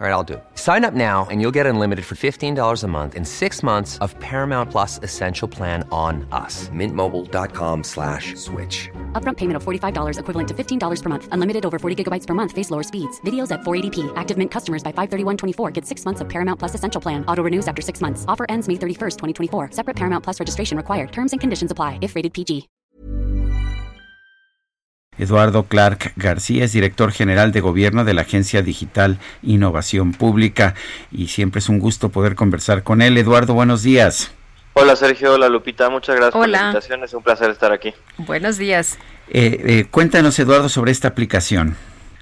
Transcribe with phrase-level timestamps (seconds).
[0.00, 0.40] All right, I'll do.
[0.54, 4.16] Sign up now and you'll get unlimited for $15 a month in six months of
[4.20, 6.68] Paramount Plus Essential Plan on us.
[6.68, 8.88] Mintmobile.com slash switch.
[9.20, 11.28] Upfront payment of $45 equivalent to $15 per month.
[11.32, 12.52] Unlimited over 40 gigabytes per month.
[12.52, 13.20] Face lower speeds.
[13.22, 14.12] Videos at 480p.
[14.14, 17.24] Active Mint customers by 531.24 get six months of Paramount Plus Essential Plan.
[17.26, 18.24] Auto renews after six months.
[18.28, 19.16] Offer ends May 31st,
[19.50, 19.72] 2024.
[19.72, 21.10] Separate Paramount Plus registration required.
[21.10, 22.68] Terms and conditions apply if rated PG.
[25.18, 30.74] Eduardo Clark García es director general de gobierno de la Agencia Digital Innovación Pública
[31.10, 33.18] y siempre es un gusto poder conversar con él.
[33.18, 34.32] Eduardo, buenos días.
[34.74, 37.92] Hola Sergio, hola Lupita, muchas gracias por la invitación, es un placer estar aquí.
[38.16, 38.96] Buenos días.
[39.28, 41.76] Eh, eh, cuéntanos Eduardo sobre esta aplicación.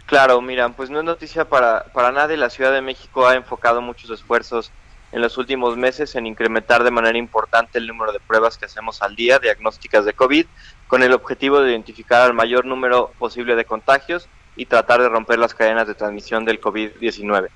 [0.07, 3.83] Claro, mira, pues no es noticia para, para nadie, la Ciudad de México ha enfocado
[3.83, 4.73] muchos esfuerzos
[5.17, 9.01] en los últimos meses en incrementar de manera importante el número de pruebas que hacemos
[9.01, 10.45] al día, diagnósticas de COVID,
[10.89, 15.39] con el objetivo de identificar al mayor número posible de contagios y tratar de romper
[15.39, 17.49] las cadenas de transmisión del COVID-19.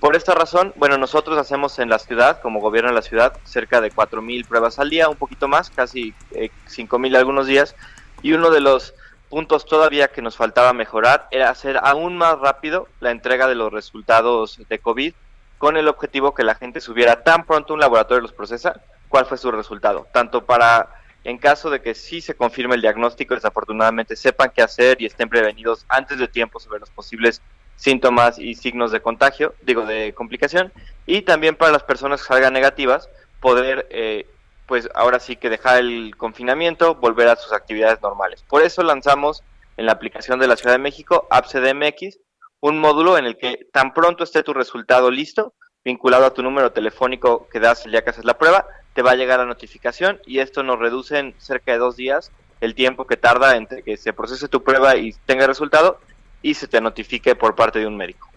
[0.00, 3.80] Por esta razón, bueno, nosotros hacemos en la ciudad, como gobierno de la ciudad, cerca
[3.80, 7.76] de 4.000 pruebas al día, un poquito más, casi eh, 5.000 algunos días,
[8.20, 8.94] y uno de los
[9.28, 13.72] puntos todavía que nos faltaba mejorar era hacer aún más rápido la entrega de los
[13.72, 15.14] resultados de COVID,
[15.58, 19.38] con el objetivo que la gente subiera tan pronto un laboratorio los procesa, cuál fue
[19.38, 20.88] su resultado, tanto para
[21.24, 25.28] en caso de que sí se confirme el diagnóstico, desafortunadamente sepan qué hacer y estén
[25.28, 27.42] prevenidos antes de tiempo sobre los posibles
[27.74, 30.72] síntomas y signos de contagio, digo, de complicación,
[31.04, 33.08] y también para las personas que salgan negativas,
[33.40, 34.28] poder, eh,
[34.66, 38.44] pues ahora sí que dejar el confinamiento, volver a sus actividades normales.
[38.48, 39.42] Por eso lanzamos
[39.76, 42.18] en la aplicación de la Ciudad de México, AppCDMX,
[42.60, 45.54] un módulo en el que tan pronto esté tu resultado listo,
[45.84, 49.12] vinculado a tu número telefónico que das el día que haces la prueba, te va
[49.12, 53.06] a llegar la notificación y esto nos reduce en cerca de dos días el tiempo
[53.06, 56.00] que tarda entre que se procese tu prueba y tenga resultado
[56.42, 58.28] y se te notifique por parte de un médico.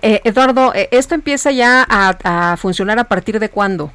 [0.00, 3.92] Eh, Eduardo, eh, ¿esto empieza ya a, funcionar a partir de cuándo?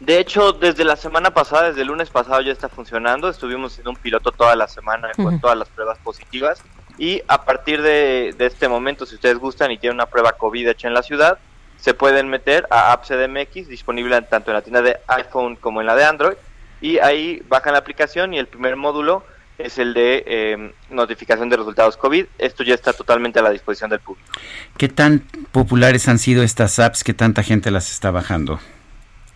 [0.00, 3.28] De hecho, desde la semana pasada, desde el lunes pasado ya está funcionando.
[3.28, 6.62] Estuvimos en un piloto toda la semana con todas las pruebas positivas.
[6.98, 10.88] Y a partir de, este momento, si ustedes gustan y tienen una prueba COVID hecha
[10.88, 11.38] en la ciudad,
[11.78, 15.94] se pueden meter a AppCDMX, disponible tanto en la tienda de iPhone como en la
[15.94, 16.36] de Android,
[16.80, 19.24] y ahí bajan la aplicación y el primer módulo
[19.58, 22.26] es el de em, notificación de resultados COVID.
[22.38, 24.28] Esto ya está totalmente a la disposición del público.
[24.76, 25.20] ¿Qué tan
[25.52, 28.60] populares han sido estas apps que tanta gente las está bajando?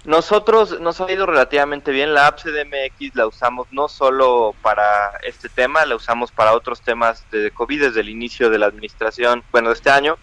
[0.05, 2.13] Nosotros nos ha ido relativamente bien.
[2.13, 7.25] La app CDMX la usamos no solo para este tema, la usamos para otros temas
[7.31, 10.19] de COVID desde el inicio de la administración, bueno, de este año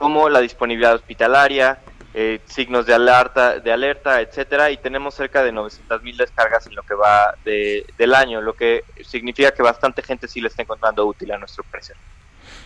[0.00, 1.78] como la disponibilidad hospitalaria,
[2.14, 6.74] eh, signos de alerta, de alerta, etcétera, y tenemos cerca de 900 mil descargas en
[6.74, 11.04] lo que va del año, lo que significa que bastante gente sí le está encontrando
[11.04, 11.94] útil a nuestro precio.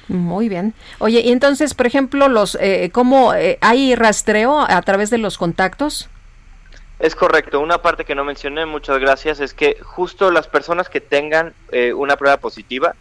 [0.07, 0.75] Muy bien.
[1.01, 5.39] Oye, y entonces, por ejemplo, los, eh, ¿cómo eh, hay rastreo a través de los
[5.39, 6.09] contactos?
[7.05, 7.61] Es correcto.
[7.61, 11.93] Una parte que no mencioné, muchas gracias, es que justo las personas que tengan eh,
[11.93, 12.95] una prueba positiva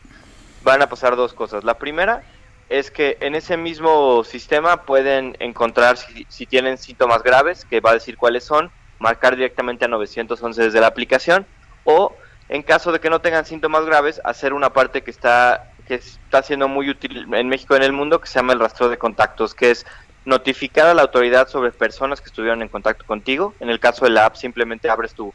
[0.62, 1.64] van a pasar dos cosas.
[1.64, 2.22] La primera
[2.68, 7.94] es que en ese mismo sistema pueden encontrar si, tienen síntomas graves, que va a
[7.94, 11.46] decir cuáles son, marcar directamente a 911 desde la aplicación,
[11.86, 12.14] o
[12.50, 16.44] en caso de que no tengan síntomas graves, hacer una parte que está, que está
[16.44, 18.98] siendo muy útil en México y en el mundo, que se llama el rastreo de
[18.98, 19.86] contactos, que es
[20.26, 23.54] notificar a la autoridad sobre personas que estuvieron en contacto contigo.
[23.60, 25.34] En el caso de la app, simplemente abres tu,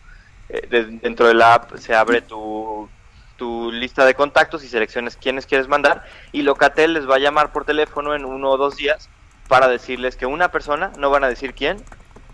[0.48, 0.66] eh,
[1.02, 2.88] dentro de la app se abre tu
[3.38, 7.52] tu lista de contactos y selecciones quiénes quieres mandar y Locatel les va a llamar
[7.52, 9.08] por teléfono en uno o dos días
[9.46, 11.82] para decirles que una persona, no van a decir quién,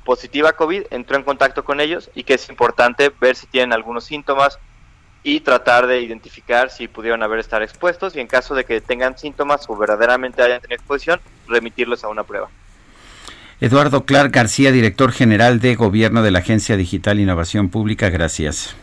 [0.04, 3.72] positiva a COVID, entró en contacto con ellos y que es importante ver si tienen
[3.72, 4.58] algunos síntomas
[5.22, 9.16] y tratar de identificar si pudieron haber estar expuestos y en caso de que tengan
[9.16, 12.48] síntomas o verdaderamente hayan tenido exposición, remitirlos a una prueba.
[13.60, 18.76] Eduardo Clark García, director general de Gobierno de la Agencia Digital Innovación Pública, gracias.